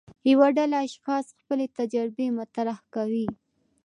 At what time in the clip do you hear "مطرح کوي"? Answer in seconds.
2.39-3.27